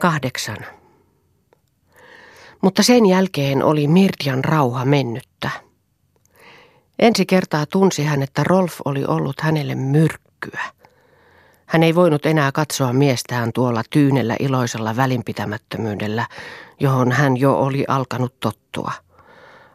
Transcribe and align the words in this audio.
Kahdeksan. 0.00 0.56
Mutta 2.60 2.82
sen 2.82 3.06
jälkeen 3.06 3.64
oli 3.64 3.88
Mirtian 3.88 4.44
rauha 4.44 4.84
mennyttä. 4.84 5.50
Ensi 6.98 7.26
kertaa 7.26 7.66
tunsi 7.66 8.04
hän, 8.04 8.22
että 8.22 8.44
Rolf 8.44 8.80
oli 8.84 9.04
ollut 9.04 9.40
hänelle 9.40 9.74
myrkkyä. 9.74 10.60
Hän 11.66 11.82
ei 11.82 11.94
voinut 11.94 12.26
enää 12.26 12.52
katsoa 12.52 12.92
miestään 12.92 13.52
tuolla 13.52 13.82
tyynellä 13.90 14.36
iloisella 14.40 14.96
välinpitämättömyydellä, 14.96 16.26
johon 16.80 17.12
hän 17.12 17.36
jo 17.36 17.58
oli 17.58 17.84
alkanut 17.88 18.40
tottua. 18.40 18.92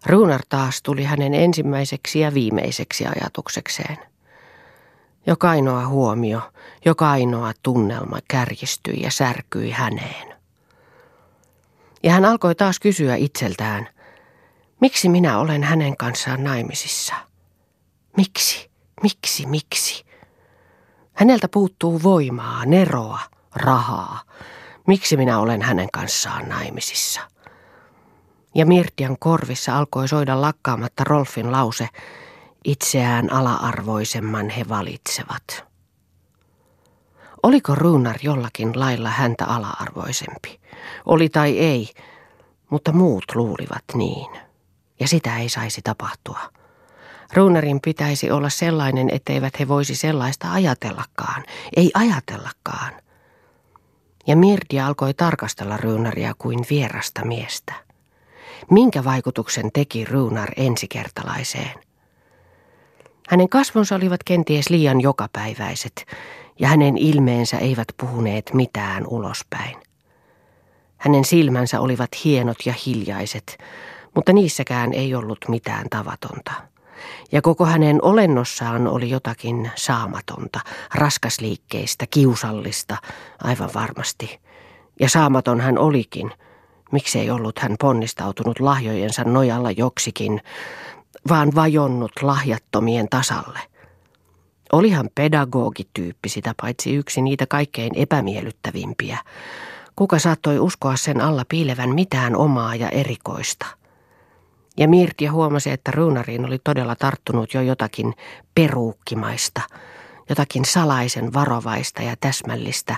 Runar 0.05 0.41
taas 0.49 0.81
tuli 0.81 1.03
hänen 1.03 1.33
ensimmäiseksi 1.33 2.19
ja 2.19 2.33
viimeiseksi 2.33 3.05
ajatuksekseen. 3.05 4.14
Joka 5.27 5.49
ainoa 5.49 5.87
huomio, 5.87 6.41
joka 6.85 7.11
ainoa 7.11 7.51
tunnelma 7.63 8.19
kärjistyi 8.27 9.01
ja 9.01 9.11
särkyi 9.11 9.71
häneen. 9.71 10.35
Ja 12.03 12.11
hän 12.11 12.25
alkoi 12.25 12.55
taas 12.55 12.79
kysyä 12.79 13.15
itseltään, 13.15 13.89
miksi 14.81 15.09
minä 15.09 15.39
olen 15.39 15.63
hänen 15.63 15.97
kanssaan 15.97 16.43
naimisissa? 16.43 17.13
Miksi, 18.17 18.69
miksi, 19.03 19.45
miksi? 19.45 20.05
Häneltä 21.13 21.47
puuttuu 21.47 22.03
voimaa, 22.03 22.65
neroa, 22.65 23.19
rahaa. 23.55 24.21
Miksi 24.87 25.17
minä 25.17 25.39
olen 25.39 25.61
hänen 25.61 25.87
kanssaan 25.93 26.49
naimisissa? 26.49 27.21
Ja 28.55 28.65
Mirtian 28.65 29.19
korvissa 29.19 29.77
alkoi 29.77 30.07
soida 30.07 30.41
lakkaamatta 30.41 31.03
Rolfin 31.03 31.51
lause, 31.51 31.89
itseään 32.65 33.31
ala-arvoisemman 33.31 34.49
he 34.49 34.65
valitsevat. 34.69 35.65
Oliko 37.43 37.75
Runar 37.75 38.15
jollakin 38.21 38.79
lailla 38.79 39.09
häntä 39.09 39.45
ala-arvoisempi? 39.45 40.59
Oli 41.05 41.29
tai 41.29 41.59
ei, 41.59 41.89
mutta 42.69 42.91
muut 42.91 43.25
luulivat 43.35 43.83
niin. 43.93 44.31
Ja 44.99 45.07
sitä 45.07 45.37
ei 45.37 45.49
saisi 45.49 45.81
tapahtua. 45.83 46.39
Ruunarin 47.33 47.79
pitäisi 47.81 48.31
olla 48.31 48.49
sellainen, 48.49 49.09
etteivät 49.09 49.59
he 49.59 49.67
voisi 49.67 49.95
sellaista 49.95 50.51
ajatellakaan. 50.51 51.43
Ei 51.75 51.91
ajatellakaan. 51.93 52.93
Ja 54.27 54.35
Mirti 54.35 54.79
alkoi 54.79 55.13
tarkastella 55.13 55.77
Ruunaria 55.77 56.33
kuin 56.37 56.65
vierasta 56.69 57.25
miestä. 57.25 57.73
Minkä 58.71 59.03
vaikutuksen 59.03 59.71
teki 59.73 60.05
Ruunar 60.05 60.49
ensikertalaiseen? 60.57 61.85
Hänen 63.29 63.49
kasvonsa 63.49 63.95
olivat 63.95 64.23
kenties 64.23 64.69
liian 64.69 65.01
jokapäiväiset, 65.01 66.05
ja 66.59 66.67
hänen 66.67 66.97
ilmeensä 66.97 67.57
eivät 67.57 67.87
puhuneet 67.97 68.51
mitään 68.53 69.07
ulospäin. 69.07 69.75
Hänen 70.97 71.25
silmänsä 71.25 71.79
olivat 71.79 72.09
hienot 72.23 72.57
ja 72.65 72.73
hiljaiset, 72.85 73.57
mutta 74.15 74.33
niissäkään 74.33 74.93
ei 74.93 75.15
ollut 75.15 75.37
mitään 75.47 75.89
tavatonta. 75.89 76.51
Ja 77.31 77.41
koko 77.41 77.65
hänen 77.65 77.99
olennossaan 78.01 78.87
oli 78.87 79.09
jotakin 79.09 79.71
saamatonta, 79.75 80.59
raskasliikkeistä, 80.93 82.05
kiusallista, 82.09 82.97
aivan 83.43 83.69
varmasti. 83.75 84.39
Ja 84.99 85.09
saamaton 85.09 85.61
hän 85.61 85.77
olikin. 85.77 86.31
Miksei 86.91 87.29
ollut 87.29 87.59
hän 87.59 87.75
ponnistautunut 87.79 88.59
lahjojensa 88.59 89.23
nojalla 89.23 89.71
joksikin, 89.71 90.41
vaan 91.29 91.51
vajonnut 91.55 92.11
lahjattomien 92.21 93.07
tasalle. 93.09 93.59
Olihan 94.71 95.09
pedagogityyppi 95.15 96.29
sitä 96.29 96.53
paitsi 96.61 96.95
yksi 96.95 97.21
niitä 97.21 97.45
kaikkein 97.47 97.91
epämiellyttävimpiä. 97.95 99.17
Kuka 99.95 100.19
saattoi 100.19 100.59
uskoa 100.59 100.95
sen 100.95 101.21
alla 101.21 101.45
piilevän 101.49 101.89
mitään 101.95 102.35
omaa 102.35 102.75
ja 102.75 102.89
erikoista? 102.89 103.65
Ja 104.77 104.87
Mirtia 104.87 105.31
huomasi, 105.31 105.71
että 105.71 105.91
Runariin 105.91 106.45
oli 106.45 106.59
todella 106.63 106.95
tarttunut 106.95 107.53
jo 107.53 107.61
jotakin 107.61 108.13
peruukkimaista, 108.55 109.61
jotakin 110.29 110.65
salaisen 110.65 111.33
varovaista 111.33 112.01
ja 112.01 112.15
täsmällistä, 112.19 112.95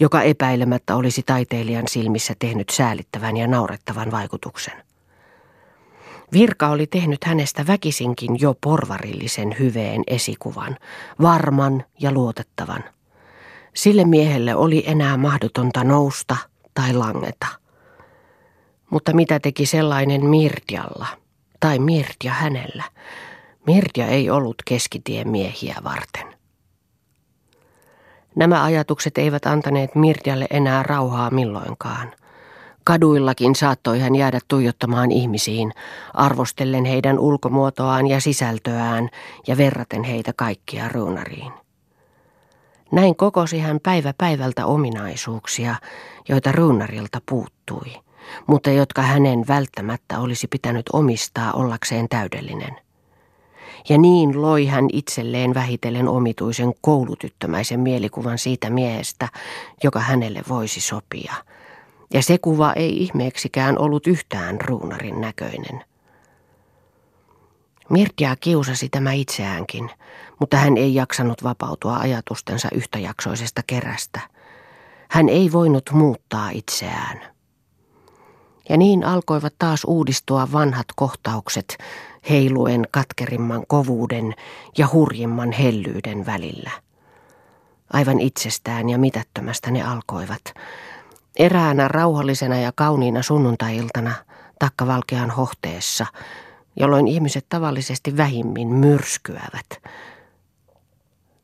joka 0.00 0.22
epäilemättä 0.22 0.96
olisi 0.96 1.22
taiteilijan 1.22 1.88
silmissä 1.88 2.34
tehnyt 2.38 2.68
säälittävän 2.68 3.36
ja 3.36 3.46
naurettavan 3.46 4.10
vaikutuksen. 4.10 4.86
Virka 6.32 6.68
oli 6.68 6.86
tehnyt 6.86 7.24
hänestä 7.24 7.66
väkisinkin 7.66 8.40
jo 8.40 8.54
porvarillisen 8.60 9.56
hyveen 9.58 10.02
esikuvan, 10.06 10.76
varman 11.22 11.84
ja 12.00 12.12
luotettavan. 12.12 12.84
Sille 13.74 14.04
miehelle 14.04 14.54
oli 14.54 14.84
enää 14.86 15.16
mahdotonta 15.16 15.84
nousta 15.84 16.36
tai 16.74 16.92
langeta. 16.94 17.46
Mutta 18.90 19.12
mitä 19.12 19.40
teki 19.40 19.66
sellainen 19.66 20.26
Mirtialla, 20.26 21.06
tai 21.60 21.78
Mirtia 21.78 22.32
hänellä? 22.32 22.84
Mirtia 23.66 24.06
ei 24.06 24.30
ollut 24.30 24.56
keskitien 24.64 25.28
miehiä 25.28 25.76
varten. 25.84 26.26
Nämä 28.34 28.64
ajatukset 28.64 29.18
eivät 29.18 29.46
antaneet 29.46 29.94
Mirtialle 29.94 30.46
enää 30.50 30.82
rauhaa 30.82 31.30
milloinkaan– 31.30 32.12
Kaduillakin 32.86 33.54
saattoi 33.54 34.00
hän 34.00 34.14
jäädä 34.14 34.40
tuijottamaan 34.48 35.12
ihmisiin, 35.12 35.72
arvostellen 36.14 36.84
heidän 36.84 37.18
ulkomuotoaan 37.18 38.06
ja 38.06 38.20
sisältöään 38.20 39.08
ja 39.46 39.56
verraten 39.56 40.04
heitä 40.04 40.32
kaikkia 40.36 40.88
ruunariin. 40.88 41.52
Näin 42.92 43.16
kokosi 43.16 43.58
hän 43.58 43.80
päivä 43.82 44.14
päivältä 44.18 44.66
ominaisuuksia, 44.66 45.74
joita 46.28 46.52
ruunarilta 46.52 47.20
puuttui, 47.28 47.92
mutta 48.46 48.70
jotka 48.70 49.02
hänen 49.02 49.44
välttämättä 49.48 50.18
olisi 50.20 50.46
pitänyt 50.46 50.86
omistaa 50.92 51.52
ollakseen 51.52 52.08
täydellinen. 52.08 52.76
Ja 53.88 53.98
niin 53.98 54.42
loi 54.42 54.66
hän 54.66 54.86
itselleen 54.92 55.54
vähitellen 55.54 56.08
omituisen 56.08 56.72
koulutyttömäisen 56.80 57.80
mielikuvan 57.80 58.38
siitä 58.38 58.70
miehestä, 58.70 59.28
joka 59.84 60.00
hänelle 60.00 60.42
voisi 60.48 60.80
sopia– 60.80 61.34
ja 62.14 62.22
se 62.22 62.38
kuva 62.38 62.72
ei 62.72 63.02
ihmeeksikään 63.02 63.78
ollut 63.78 64.06
yhtään 64.06 64.60
ruunarin 64.60 65.20
näköinen. 65.20 65.84
Mirtia 67.90 68.36
kiusasi 68.36 68.88
tämä 68.88 69.12
itseäänkin, 69.12 69.90
mutta 70.40 70.56
hän 70.56 70.76
ei 70.76 70.94
jaksanut 70.94 71.44
vapautua 71.44 71.96
ajatustensa 71.96 72.68
yhtäjaksoisesta 72.74 73.62
kerästä. 73.66 74.20
Hän 75.08 75.28
ei 75.28 75.52
voinut 75.52 75.90
muuttaa 75.92 76.50
itseään. 76.50 77.20
Ja 78.68 78.76
niin 78.76 79.04
alkoivat 79.04 79.54
taas 79.58 79.84
uudistua 79.84 80.48
vanhat 80.52 80.86
kohtaukset 80.96 81.78
heiluen 82.30 82.84
katkerimman 82.90 83.64
kovuuden 83.68 84.34
ja 84.78 84.88
hurjimman 84.92 85.52
hellyyden 85.52 86.26
välillä. 86.26 86.70
Aivan 87.92 88.20
itsestään 88.20 88.88
ja 88.88 88.98
mitättömästä 88.98 89.70
ne 89.70 89.82
alkoivat, 89.82 90.54
Eräänä 91.36 91.88
rauhallisena 91.88 92.56
ja 92.56 92.72
kauniina 92.74 93.22
sunnuntailtana 93.22 94.12
takkavalkean 94.58 95.30
hohteessa, 95.30 96.06
jolloin 96.76 97.08
ihmiset 97.08 97.46
tavallisesti 97.48 98.16
vähimmin 98.16 98.68
myrskyävät. 98.68 99.82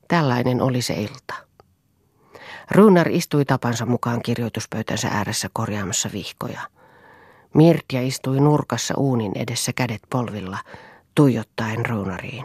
Tällainen 0.08 0.62
oli 0.62 0.82
se 0.82 0.94
ilta. 0.94 1.34
Runar 2.70 3.08
istui 3.08 3.44
tapansa 3.44 3.86
mukaan 3.86 4.22
kirjoituspöytänsä 4.22 5.08
ääressä 5.08 5.48
korjaamassa 5.52 6.10
vihkoja. 6.12 6.60
Mirtia 7.54 8.00
istui 8.00 8.40
nurkassa 8.40 8.94
uunin 8.96 9.32
edessä 9.34 9.72
kädet 9.72 10.02
polvilla, 10.10 10.58
tuijottaen 11.14 11.86
Runariin. 11.86 12.44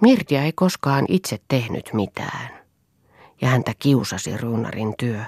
Mirtia 0.00 0.42
ei 0.42 0.52
koskaan 0.52 1.04
itse 1.08 1.38
tehnyt 1.48 1.90
mitään, 1.92 2.48
ja 3.40 3.48
häntä 3.48 3.72
kiusasi 3.78 4.36
Runarin 4.36 4.94
työ. 4.98 5.24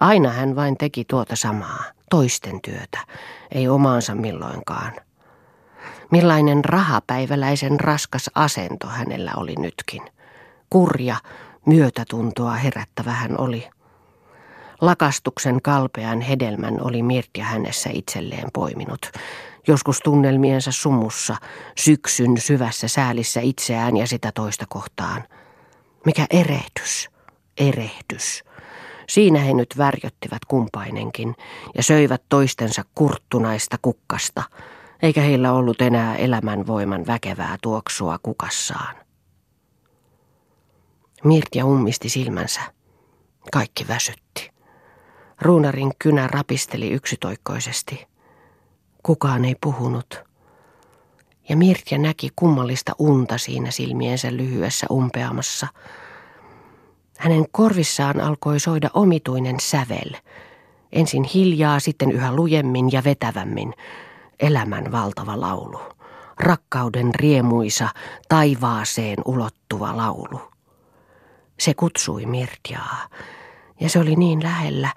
Aina 0.00 0.28
hän 0.28 0.56
vain 0.56 0.76
teki 0.76 1.04
tuota 1.04 1.36
samaa, 1.36 1.84
toisten 2.10 2.60
työtä, 2.62 2.98
ei 3.52 3.68
omaansa 3.68 4.14
milloinkaan. 4.14 4.92
Millainen 6.10 6.64
rahapäiväläisen 6.64 7.80
raskas 7.80 8.30
asento 8.34 8.86
hänellä 8.86 9.32
oli 9.36 9.54
nytkin. 9.58 10.02
Kurja, 10.70 11.16
myötätuntoa 11.66 12.52
herättävä 12.52 13.12
hän 13.12 13.40
oli. 13.40 13.68
Lakastuksen 14.80 15.62
kalpean 15.62 16.20
hedelmän 16.20 16.78
oli 16.80 17.02
Mirtia 17.02 17.44
hänessä 17.44 17.90
itselleen 17.92 18.48
poiminut. 18.52 19.10
Joskus 19.66 20.00
tunnelmiensa 20.00 20.72
sumussa, 20.72 21.36
syksyn 21.78 22.40
syvässä 22.40 22.88
säälissä 22.88 23.40
itseään 23.40 23.96
ja 23.96 24.06
sitä 24.06 24.32
toista 24.34 24.64
kohtaan. 24.68 25.24
Mikä 26.06 26.26
erehdys, 26.30 27.08
erehdys. 27.56 28.44
Siinä 29.08 29.38
he 29.38 29.54
nyt 29.54 29.74
värjöttivät 29.78 30.44
kumpainenkin 30.48 31.34
ja 31.74 31.82
söivät 31.82 32.22
toistensa 32.28 32.82
kurttunaista 32.94 33.76
kukkasta, 33.82 34.42
eikä 35.02 35.20
heillä 35.20 35.52
ollut 35.52 35.80
enää 35.80 36.16
elämänvoiman 36.16 37.06
väkevää 37.06 37.56
tuoksua 37.62 38.18
kukassaan. 38.22 38.96
Mirtia 41.24 41.64
ummisti 41.66 42.08
silmänsä. 42.08 42.60
Kaikki 43.52 43.88
väsytti. 43.88 44.50
Ruunarin 45.40 45.92
kynä 45.98 46.26
rapisteli 46.26 46.90
yksitoikkoisesti. 46.90 48.06
Kukaan 49.02 49.44
ei 49.44 49.56
puhunut. 49.60 50.22
Ja 51.48 51.56
Mirtja 51.56 51.98
näki 51.98 52.28
kummallista 52.36 52.92
unta 52.98 53.38
siinä 53.38 53.70
silmiensä 53.70 54.36
lyhyessä 54.36 54.86
umpeamassa. 54.90 55.66
Hänen 57.18 57.44
korvissaan 57.52 58.20
alkoi 58.20 58.60
soida 58.60 58.90
omituinen 58.94 59.60
sävel. 59.60 60.10
Ensin 60.92 61.24
hiljaa, 61.24 61.80
sitten 61.80 62.12
yhä 62.12 62.34
lujemmin 62.34 62.92
ja 62.92 63.04
vetävämmin. 63.04 63.74
Elämän 64.40 64.92
valtava 64.92 65.40
laulu. 65.40 65.80
Rakkauden 66.40 67.14
riemuisa, 67.14 67.88
taivaaseen 68.28 69.18
ulottuva 69.24 69.96
laulu. 69.96 70.40
Se 71.60 71.74
kutsui 71.74 72.26
Mirtjaa, 72.26 73.08
ja 73.80 73.88
se 73.88 73.98
oli 73.98 74.16
niin 74.16 74.42
lähellä, 74.42 74.94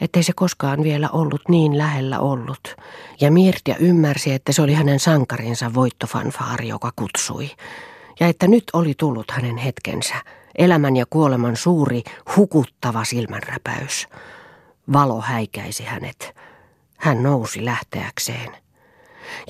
ettei 0.00 0.22
se 0.22 0.32
koskaan 0.32 0.82
vielä 0.82 1.08
ollut 1.12 1.48
niin 1.48 1.78
lähellä 1.78 2.20
ollut. 2.20 2.76
Ja 3.20 3.30
Mirtja 3.30 3.76
ymmärsi, 3.76 4.32
että 4.32 4.52
se 4.52 4.62
oli 4.62 4.74
hänen 4.74 5.00
sankarinsa 5.00 5.74
voittofanfaari, 5.74 6.68
joka 6.68 6.92
kutsui. 6.96 7.50
Ja 8.20 8.26
että 8.26 8.48
nyt 8.48 8.64
oli 8.72 8.94
tullut 8.98 9.30
hänen 9.30 9.56
hetkensä, 9.56 10.14
elämän 10.58 10.96
ja 10.96 11.06
kuoleman 11.10 11.56
suuri, 11.56 12.02
hukuttava 12.36 13.04
silmänräpäys. 13.04 14.08
Valo 14.92 15.20
häikäisi 15.20 15.84
hänet. 15.84 16.36
Hän 16.96 17.22
nousi 17.22 17.64
lähteäkseen. 17.64 18.56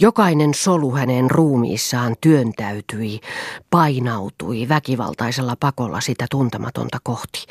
Jokainen 0.01 0.55
solu 0.55 0.91
hänen 0.91 1.31
ruumiissaan 1.31 2.17
työntäytyi, 2.21 3.21
painautui 3.71 4.69
väkivaltaisella 4.69 5.57
pakolla 5.61 6.01
sitä 6.01 6.27
tuntematonta 6.31 6.99
kohti. 7.03 7.47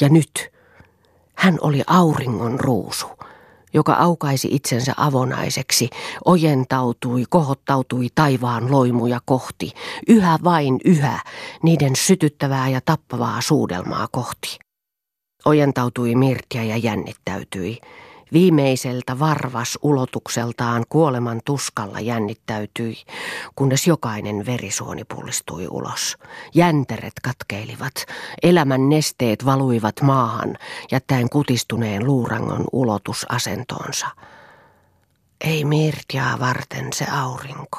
Ja 0.00 0.08
nyt 0.08 0.52
hän 1.34 1.58
oli 1.60 1.82
auringon 1.86 2.60
ruusu, 2.60 3.06
joka 3.74 3.92
aukaisi 3.92 4.48
itsensä 4.50 4.94
avonaiseksi, 4.96 5.90
ojentautui, 6.24 7.24
kohottautui 7.30 8.06
taivaan 8.14 8.72
loimuja 8.72 9.20
kohti, 9.24 9.72
yhä 10.08 10.38
vain 10.44 10.78
yhä, 10.84 11.20
niiden 11.62 11.96
sytyttävää 11.96 12.68
ja 12.68 12.80
tappavaa 12.84 13.40
suudelmaa 13.40 14.06
kohti. 14.12 14.58
Ojentautui 15.44 16.14
Mirtia 16.14 16.64
ja 16.64 16.76
jännittäytyi. 16.76 17.78
Viimeiseltä 18.32 19.18
varvas 19.18 19.78
ulotukseltaan 19.82 20.84
kuoleman 20.88 21.40
tuskalla 21.44 22.00
jännittäytyi, 22.00 22.96
kunnes 23.56 23.86
jokainen 23.86 24.46
verisuoni 24.46 25.04
pullistui 25.04 25.68
ulos. 25.70 26.16
Jänteret 26.54 27.12
katkeilivat, 27.22 27.94
elämän 28.42 28.88
nesteet 28.88 29.44
valuivat 29.44 30.00
maahan, 30.02 30.56
jättäen 30.90 31.30
kutistuneen 31.30 32.06
luurangon 32.06 32.64
ulotusasentoonsa. 32.72 34.06
Ei 35.40 35.64
Mirtiaa 35.64 36.38
varten 36.38 36.92
se 36.92 37.06
aurinko. 37.12 37.78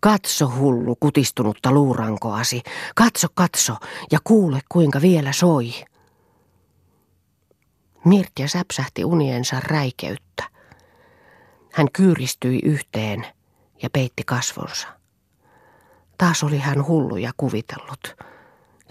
Katso 0.00 0.52
hullu 0.56 0.96
kutistunutta 1.00 1.72
luurankoasi, 1.72 2.62
katso 2.94 3.28
katso 3.34 3.76
ja 4.12 4.18
kuule 4.24 4.60
kuinka 4.68 5.00
vielä 5.00 5.32
soi. 5.32 5.72
Mirtja 8.04 8.48
säpsähti 8.48 9.04
uniensa 9.04 9.60
räikeyttä. 9.60 10.44
Hän 11.72 11.86
kyyristyi 11.92 12.60
yhteen 12.64 13.26
ja 13.82 13.90
peitti 13.90 14.22
kasvonsa. 14.26 14.88
Taas 16.18 16.42
oli 16.42 16.58
hän 16.58 16.86
hulluja 16.86 17.30
kuvitellut, 17.36 18.16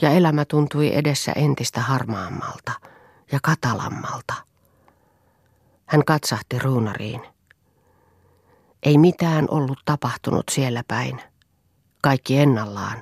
ja 0.02 0.10
elämä 0.10 0.46
tuntui 0.46 0.96
edessä 0.96 1.32
entistä 1.32 1.82
harmaammalta 1.82 2.72
ja 3.32 3.40
katalammalta. 3.44 4.34
Hän 5.86 6.06
katsahti 6.06 6.60
ruunariin. 6.60 7.22
Ei 8.84 8.98
mitään 8.98 9.46
ollut 9.50 9.80
tapahtunut 9.86 10.44
siellä 10.52 10.84
päin. 10.88 11.22
Kaikki 12.02 12.38
ennallaan 12.38 13.02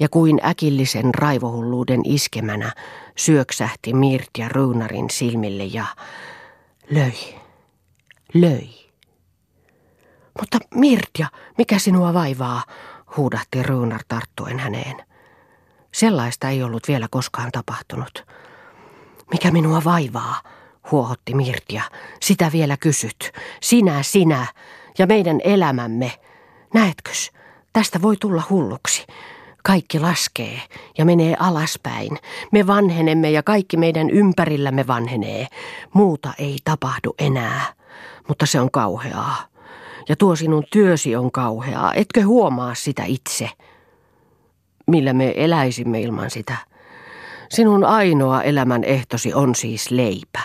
ja 0.00 0.08
kuin 0.08 0.40
äkillisen 0.44 1.14
raivohulluuden 1.14 2.00
iskemänä 2.04 2.72
syöksähti 3.16 3.94
Mirtja 3.94 4.48
Ruunarin 4.48 5.10
silmille 5.10 5.64
ja 5.64 5.84
löi, 6.90 7.40
löi. 8.34 8.68
Mutta 10.40 10.58
Mirtja, 10.74 11.26
mikä 11.58 11.78
sinua 11.78 12.14
vaivaa, 12.14 12.62
huudahti 13.16 13.62
Ruunar 13.62 14.00
tarttuen 14.08 14.58
häneen. 14.58 14.96
Sellaista 15.92 16.48
ei 16.48 16.62
ollut 16.62 16.88
vielä 16.88 17.08
koskaan 17.10 17.52
tapahtunut. 17.52 18.26
Mikä 19.32 19.50
minua 19.50 19.82
vaivaa, 19.84 20.42
huohotti 20.90 21.34
Mirtja. 21.34 21.82
Sitä 22.20 22.52
vielä 22.52 22.76
kysyt. 22.76 23.32
Sinä, 23.62 24.02
sinä 24.02 24.46
ja 24.98 25.06
meidän 25.06 25.40
elämämme. 25.44 26.12
Näetkös, 26.74 27.30
tästä 27.72 28.02
voi 28.02 28.16
tulla 28.16 28.42
hulluksi. 28.50 29.06
Kaikki 29.62 30.00
laskee 30.00 30.62
ja 30.98 31.04
menee 31.04 31.36
alaspäin. 31.38 32.18
Me 32.52 32.66
vanhenemme 32.66 33.30
ja 33.30 33.42
kaikki 33.42 33.76
meidän 33.76 34.10
ympärillämme 34.10 34.86
vanhenee. 34.86 35.46
Muuta 35.92 36.32
ei 36.38 36.58
tapahdu 36.64 37.14
enää, 37.18 37.72
mutta 38.28 38.46
se 38.46 38.60
on 38.60 38.70
kauheaa. 38.70 39.36
Ja 40.08 40.16
tuo 40.16 40.36
sinun 40.36 40.64
työsi 40.72 41.16
on 41.16 41.32
kauheaa, 41.32 41.94
etkö 41.94 42.24
huomaa 42.24 42.74
sitä 42.74 43.04
itse? 43.04 43.50
Millä 44.86 45.12
me 45.12 45.34
eläisimme 45.36 46.00
ilman 46.00 46.30
sitä? 46.30 46.56
Sinun 47.50 47.84
ainoa 47.84 48.42
elämän 48.42 48.84
ehtosi 48.84 49.34
on 49.34 49.54
siis 49.54 49.90
leipä. 49.90 50.40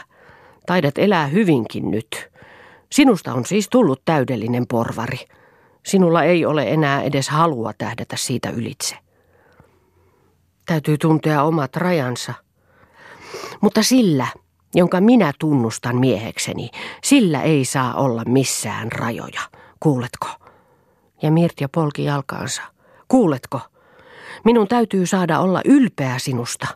Taidat 0.65 0.97
elää 0.97 1.27
hyvinkin 1.27 1.91
nyt. 1.91 2.29
Sinusta 2.91 3.33
on 3.33 3.45
siis 3.45 3.69
tullut 3.69 4.01
täydellinen 4.05 4.67
porvari. 4.67 5.19
Sinulla 5.85 6.23
ei 6.23 6.45
ole 6.45 6.63
enää 6.63 7.01
edes 7.01 7.29
halua 7.29 7.73
tähdätä 7.77 8.15
siitä 8.17 8.49
ylitse. 8.49 9.04
Täytyy 10.65 10.97
tuntea 10.97 11.43
omat 11.43 11.75
rajansa. 11.75 12.33
Mutta 13.61 13.83
sillä, 13.83 14.27
jonka 14.75 15.01
minä 15.01 15.33
tunnustan 15.39 15.95
miehekseni, 15.95 16.69
sillä 17.03 17.41
ei 17.41 17.65
saa 17.65 17.93
olla 17.93 18.23
missään 18.25 18.91
rajoja. 18.91 19.41
Kuuletko? 19.79 20.27
Ja 21.21 21.31
Mirtja 21.31 21.69
polki 21.69 22.03
jalkaansa. 22.03 22.61
Kuuletko? 23.07 23.59
Minun 24.45 24.67
täytyy 24.67 25.05
saada 25.05 25.39
olla 25.39 25.61
ylpeä 25.65 26.19
sinusta. 26.19 26.67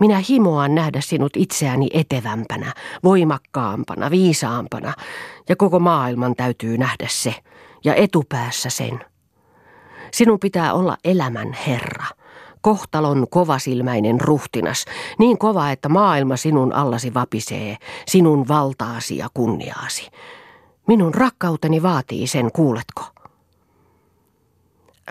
Minä 0.00 0.22
himoan 0.28 0.74
nähdä 0.74 1.00
sinut 1.00 1.32
itseäni 1.36 1.88
etevämpänä, 1.92 2.74
voimakkaampana, 3.04 4.10
viisaampana, 4.10 4.94
ja 5.48 5.56
koko 5.56 5.78
maailman 5.78 6.34
täytyy 6.34 6.78
nähdä 6.78 7.06
se, 7.10 7.34
ja 7.84 7.94
etupäässä 7.94 8.70
sen. 8.70 9.04
Sinun 10.12 10.40
pitää 10.40 10.72
olla 10.72 10.96
elämän 11.04 11.52
herra 11.52 12.06
kohtalon 12.68 13.26
kovasilmäinen 13.30 14.20
ruhtinas, 14.20 14.84
niin 15.18 15.38
kova, 15.38 15.70
että 15.70 15.88
maailma 15.88 16.36
sinun 16.36 16.72
allasi 16.72 17.14
vapisee, 17.14 17.76
sinun 18.06 18.48
valtaasi 18.48 19.16
ja 19.16 19.28
kunniaasi. 19.34 20.10
Minun 20.86 21.14
rakkauteni 21.14 21.82
vaatii 21.82 22.26
sen, 22.26 22.52
kuuletko? 22.52 23.02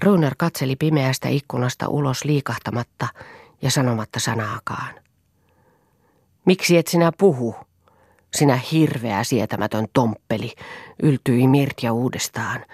Runer 0.03 0.35
katseli 0.37 0.75
pimeästä 0.75 1.29
ikkunasta 1.29 1.87
ulos 1.87 2.25
liikahtamatta 2.25 3.07
ja 3.61 3.71
sanomatta 3.71 4.19
sanaakaan. 4.19 4.95
Miksi 6.45 6.77
et 6.77 6.87
sinä 6.87 7.11
puhu? 7.17 7.55
Sinä 8.33 8.59
hirveä 8.71 9.23
sietämätön 9.23 9.87
tomppeli, 9.93 10.53
yltyi 11.03 11.47
Mirtja 11.47 11.93
uudestaan. 11.93 12.65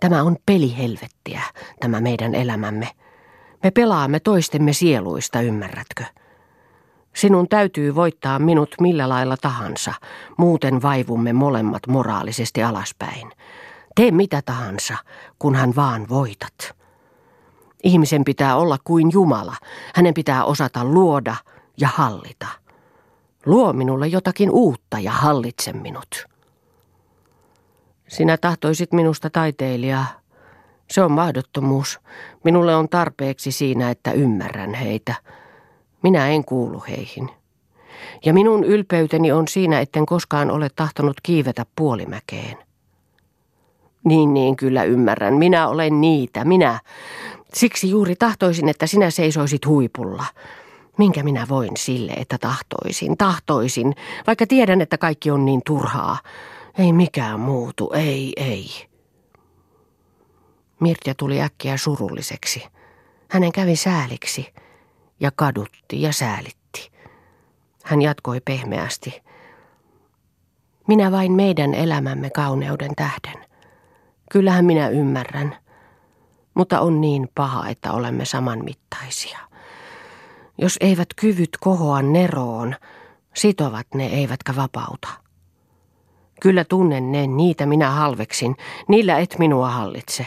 Tämä 0.00 0.22
on 0.22 0.36
pelihelvettiä, 0.46 1.42
tämä 1.80 2.00
meidän 2.00 2.34
elämämme. 2.34 2.88
Me 3.62 3.70
pelaamme 3.70 4.20
toistemme 4.20 4.72
sieluista, 4.72 5.40
ymmärrätkö? 5.40 6.04
Sinun 7.14 7.48
täytyy 7.48 7.94
voittaa 7.94 8.38
minut 8.38 8.74
millä 8.80 9.08
lailla 9.08 9.36
tahansa, 9.36 9.94
muuten 10.36 10.82
vaivumme 10.82 11.32
molemmat 11.32 11.86
moraalisesti 11.86 12.62
alaspäin. 12.62 13.32
Tee 13.94 14.10
mitä 14.10 14.42
tahansa, 14.42 14.96
kunhan 15.38 15.76
vaan 15.76 16.08
voitat. 16.08 16.76
Ihmisen 17.84 18.24
pitää 18.24 18.56
olla 18.56 18.78
kuin 18.84 19.12
Jumala. 19.12 19.56
Hänen 19.94 20.14
pitää 20.14 20.44
osata 20.44 20.84
luoda 20.84 21.34
ja 21.80 21.88
hallita. 21.94 22.46
Luo 23.46 23.72
minulle 23.72 24.06
jotakin 24.06 24.50
uutta 24.50 24.98
ja 24.98 25.12
hallitse 25.12 25.72
minut. 25.72 26.26
Sinä 28.08 28.36
tahtoisit 28.36 28.92
minusta 28.92 29.30
taiteilijaa, 29.30 30.06
se 30.90 31.02
on 31.02 31.12
mahdottomuus. 31.12 32.00
Minulle 32.44 32.76
on 32.76 32.88
tarpeeksi 32.88 33.52
siinä, 33.52 33.90
että 33.90 34.12
ymmärrän 34.12 34.74
heitä. 34.74 35.14
Minä 36.02 36.28
en 36.28 36.44
kuulu 36.44 36.84
heihin. 36.88 37.30
Ja 38.24 38.34
minun 38.34 38.64
ylpeyteni 38.64 39.32
on 39.32 39.48
siinä, 39.48 39.80
etten 39.80 40.06
koskaan 40.06 40.50
ole 40.50 40.68
tahtonut 40.76 41.16
kiivetä 41.22 41.66
puolimäkeen. 41.76 42.58
Niin, 44.04 44.34
niin, 44.34 44.56
kyllä 44.56 44.84
ymmärrän. 44.84 45.34
Minä 45.34 45.68
olen 45.68 46.00
niitä, 46.00 46.44
minä. 46.44 46.80
Siksi 47.54 47.90
juuri 47.90 48.16
tahtoisin, 48.16 48.68
että 48.68 48.86
sinä 48.86 49.10
seisoisit 49.10 49.66
huipulla. 49.66 50.24
Minkä 50.98 51.22
minä 51.22 51.46
voin 51.48 51.76
sille, 51.76 52.12
että 52.12 52.38
tahtoisin, 52.38 53.16
tahtoisin, 53.16 53.94
vaikka 54.26 54.46
tiedän, 54.46 54.80
että 54.80 54.98
kaikki 54.98 55.30
on 55.30 55.44
niin 55.44 55.60
turhaa. 55.66 56.18
Ei 56.78 56.92
mikään 56.92 57.40
muutu, 57.40 57.90
ei, 57.94 58.32
ei. 58.36 58.66
Mirtja 60.80 61.14
tuli 61.14 61.40
äkkiä 61.40 61.76
surulliseksi. 61.76 62.64
Hänen 63.30 63.52
kävi 63.52 63.76
sääliksi 63.76 64.54
ja 65.20 65.30
kadutti 65.36 66.02
ja 66.02 66.12
säälitti. 66.12 66.90
Hän 67.84 68.02
jatkoi 68.02 68.40
pehmeästi. 68.44 69.22
Minä 70.88 71.12
vain 71.12 71.32
meidän 71.32 71.74
elämämme 71.74 72.30
kauneuden 72.30 72.94
tähden. 72.96 73.46
Kyllähän 74.30 74.64
minä 74.64 74.88
ymmärrän, 74.88 75.56
mutta 76.54 76.80
on 76.80 77.00
niin 77.00 77.28
paha, 77.34 77.68
että 77.68 77.92
olemme 77.92 78.24
samanmittaisia. 78.24 79.38
Jos 80.58 80.76
eivät 80.80 81.08
kyvyt 81.16 81.56
kohoa 81.60 82.02
neroon, 82.02 82.76
sitovat 83.34 83.86
ne 83.94 84.06
eivätkä 84.06 84.56
vapauta. 84.56 85.08
Kyllä 86.40 86.64
tunnen 86.64 87.12
ne, 87.12 87.26
niitä 87.26 87.66
minä 87.66 87.90
halveksin, 87.90 88.56
niillä 88.88 89.18
et 89.18 89.36
minua 89.38 89.70
hallitse. 89.70 90.26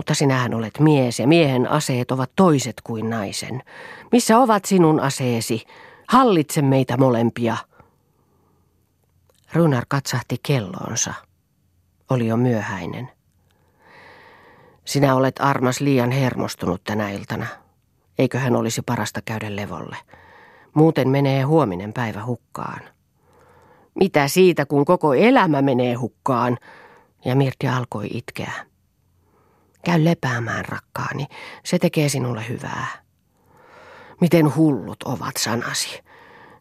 Mutta 0.00 0.14
sinähän 0.14 0.54
olet 0.54 0.78
mies 0.78 1.18
ja 1.18 1.26
miehen 1.26 1.70
aseet 1.70 2.10
ovat 2.10 2.30
toiset 2.36 2.74
kuin 2.84 3.10
naisen. 3.10 3.62
Missä 4.12 4.38
ovat 4.38 4.64
sinun 4.64 5.00
aseesi? 5.00 5.64
Hallitse 6.08 6.62
meitä 6.62 6.96
molempia. 6.96 7.56
Runar 9.52 9.84
katsahti 9.88 10.36
kelloonsa. 10.42 11.14
Oli 12.10 12.26
jo 12.26 12.36
myöhäinen. 12.36 13.10
Sinä 14.84 15.14
olet 15.14 15.36
armas 15.40 15.80
liian 15.80 16.10
hermostunut 16.10 16.84
tänä 16.84 17.10
iltana. 17.10 17.46
Eikö 18.18 18.38
hän 18.38 18.56
olisi 18.56 18.82
parasta 18.82 19.20
käydä 19.24 19.56
levolle? 19.56 19.96
Muuten 20.74 21.08
menee 21.08 21.42
huominen 21.42 21.92
päivä 21.92 22.24
hukkaan. 22.24 22.80
Mitä 23.94 24.28
siitä, 24.28 24.66
kun 24.66 24.84
koko 24.84 25.14
elämä 25.14 25.62
menee 25.62 25.94
hukkaan? 25.94 26.58
Ja 27.24 27.36
Mirti 27.36 27.68
alkoi 27.68 28.08
itkeä. 28.12 28.69
Käy 29.84 30.04
lepäämään, 30.04 30.64
rakkaani. 30.64 31.26
Se 31.64 31.78
tekee 31.78 32.08
sinulle 32.08 32.48
hyvää. 32.48 32.86
Miten 34.20 34.56
hullut 34.56 35.02
ovat 35.02 35.36
sanasi. 35.36 36.00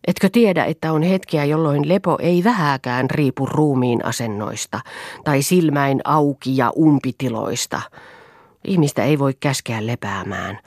Etkö 0.08 0.30
tiedä, 0.30 0.66
että 0.66 0.94
on 0.94 1.04
hetkiä, 1.04 1.46
jolloin 1.46 1.90
lepo 1.90 2.18
ei 2.22 2.44
vähääkään 2.44 3.10
riipu 3.10 3.46
ruumiin 3.46 4.06
asennoista 4.06 4.80
tai 5.24 5.42
silmäin 5.42 6.02
auki 6.04 6.58
ja 6.58 6.72
umpitiloista. 6.78 7.82
Ihmistä 8.68 9.04
ei 9.04 9.20
voi 9.20 9.34
käskeä 9.40 9.88
lepäämään, 9.88 10.60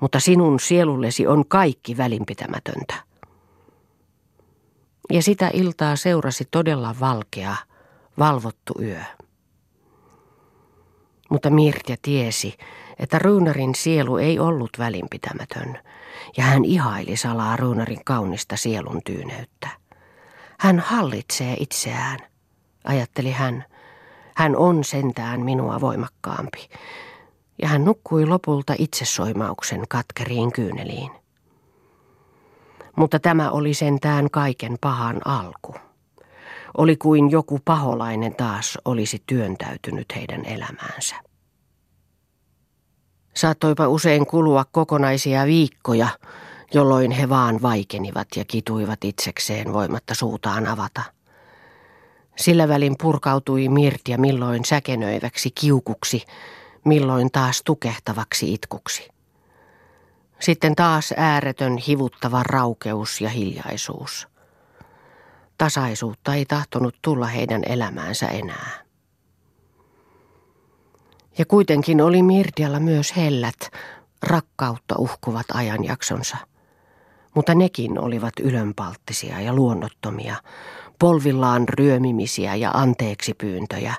mutta 0.00 0.20
sinun 0.20 0.60
sielullesi 0.60 1.26
on 1.26 1.48
kaikki 1.48 1.96
välinpitämätöntä. 1.96 2.94
Ja 5.12 5.22
sitä 5.22 5.50
iltaa 5.52 5.96
seurasi 5.96 6.44
todella 6.50 6.94
valkea, 7.00 7.56
valvottu 8.18 8.74
yö. 8.82 9.00
Mutta 11.30 11.50
Mirtja 11.50 11.96
tiesi, 12.02 12.54
että 12.98 13.18
Ruunarin 13.18 13.74
sielu 13.74 14.16
ei 14.16 14.38
ollut 14.38 14.70
välinpitämätön, 14.78 15.78
ja 16.36 16.44
hän 16.44 16.64
ihaili 16.64 17.16
salaa 17.16 17.56
Ruunarin 17.56 18.04
kaunista 18.04 18.56
sielun 18.56 19.00
tyyneyttä. 19.04 19.68
Hän 20.58 20.78
hallitsee 20.78 21.56
itseään, 21.60 22.18
ajatteli 22.84 23.30
hän. 23.30 23.64
Hän 24.36 24.56
on 24.56 24.84
sentään 24.84 25.40
minua 25.40 25.80
voimakkaampi. 25.80 26.70
Ja 27.62 27.68
hän 27.68 27.84
nukkui 27.84 28.26
lopulta 28.26 28.74
itsesoimauksen 28.78 29.82
katkeriin 29.88 30.52
kyyneliin. 30.52 31.10
Mutta 32.96 33.20
tämä 33.20 33.50
oli 33.50 33.74
sentään 33.74 34.30
kaiken 34.30 34.76
pahan 34.80 35.20
alku. 35.24 35.74
Oli 36.78 36.96
kuin 36.96 37.30
joku 37.30 37.58
paholainen 37.64 38.34
taas 38.34 38.78
olisi 38.84 39.22
työntäytynyt 39.26 40.06
heidän 40.16 40.44
elämäänsä. 40.44 41.16
Saattoipa 43.36 43.88
usein 43.88 44.26
kulua 44.26 44.64
kokonaisia 44.72 45.46
viikkoja, 45.46 46.08
jolloin 46.74 47.10
he 47.10 47.28
vaan 47.28 47.62
vaikenivat 47.62 48.28
ja 48.36 48.44
kituivat 48.44 49.04
itsekseen 49.04 49.72
voimatta 49.72 50.14
suutaan 50.14 50.66
avata. 50.66 51.02
Sillä 52.36 52.68
välin 52.68 52.94
purkautui 53.02 53.68
Mirtia 53.68 54.18
milloin 54.18 54.64
säkenöiväksi 54.64 55.50
kiukuksi, 55.50 56.24
milloin 56.84 57.30
taas 57.30 57.62
tukehtavaksi 57.64 58.54
itkuksi. 58.54 59.08
Sitten 60.40 60.76
taas 60.76 61.14
ääretön 61.16 61.76
hivuttava 61.76 62.42
raukeus 62.42 63.20
ja 63.20 63.28
hiljaisuus. 63.28 64.28
Tasaisuutta 65.60 66.34
ei 66.34 66.44
tahtonut 66.44 66.96
tulla 67.02 67.26
heidän 67.26 67.62
elämäänsä 67.66 68.26
enää. 68.26 68.70
Ja 71.38 71.46
kuitenkin 71.46 72.00
oli 72.00 72.22
Mirdialla 72.22 72.80
myös 72.80 73.16
hellät, 73.16 73.56
rakkautta 74.22 74.94
uhkuvat 74.98 75.46
ajanjaksonsa. 75.54 76.36
Mutta 77.34 77.54
nekin 77.54 77.98
olivat 77.98 78.32
ylönpalttisia 78.42 79.40
ja 79.40 79.54
luonnottomia, 79.54 80.36
polvillaan 80.98 81.68
ryömimisiä 81.68 82.54
ja 82.54 82.70
anteeksi 82.70 83.34
pyyntöjä, 83.34 83.94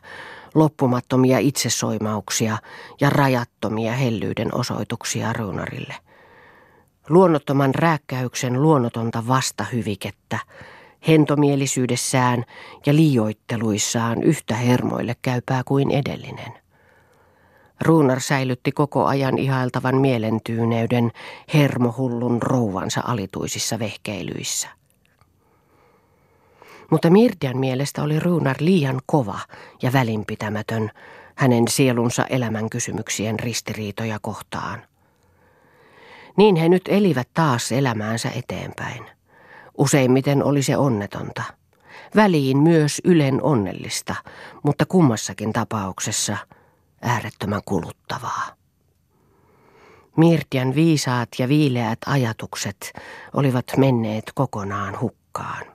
loppumattomia 0.56 1.39
itsesoimauksia 1.39 2.58
ja 3.01 3.10
rajattomia 3.10 3.94
hellyyden 3.94 4.56
osoituksia 4.56 5.34
Runarille. 5.34 5.96
Luonnottoman 7.10 7.75
rääkkäyksen 7.75 8.62
luonnotonta 8.62 9.27
vastahyvikettä, 9.27 10.39
hentomielisyydessään 11.08 12.43
ja 12.86 12.96
liioitteluissaan 12.96 14.24
yhtä 14.24 14.55
hermoille 14.55 15.15
käypää 15.22 15.62
kuin 15.65 15.91
edellinen. 15.91 16.53
Ruunar 17.81 18.20
säilytti 18.20 18.72
koko 18.72 19.05
ajan 19.05 19.38
ihailtavan 19.38 19.96
mielentyyneyden 19.96 21.12
hermohullun 21.53 22.41
rouvansa 22.41 23.01
alituisissa 23.05 23.79
vehkeilyissä. 23.79 24.67
Mutta 26.91 27.10
Mirdian 27.10 27.58
mielestä 27.58 28.03
oli 28.03 28.20
Ruunar 28.20 28.55
liian 28.60 29.00
kova 29.05 29.39
ja 29.81 29.93
välinpitämätön 29.93 30.91
hänen 31.36 31.67
sielunsa 31.67 32.25
elämän 32.25 32.70
kysymyksien 32.70 33.39
ristiriitoja 33.39 34.20
kohtaan. 34.22 34.84
Niin 36.38 36.55
he 36.55 36.70
nyt 36.70 36.84
elivät 36.88 37.27
taas 37.34 37.72
elämäänsä 37.72 38.29
eteenpäin. 38.29 39.20
Useimmiten 39.77 40.43
oli 40.43 40.63
se 40.63 40.77
onnetonta. 40.77 41.43
Väliin 42.15 42.57
myös 42.57 43.01
ylen 43.03 43.43
onnellista, 43.43 44.15
mutta 44.63 44.85
kummassakin 44.85 45.53
tapauksessa 45.53 46.37
äärettömän 47.01 47.61
kuluttavaa. 47.65 48.55
Mirtian 50.17 50.75
viisaat 50.75 51.29
ja 51.39 51.47
viileät 51.47 51.99
ajatukset 52.05 52.93
olivat 53.33 53.65
menneet 53.77 54.31
kokonaan 54.35 54.99
hukkaan. 54.99 55.65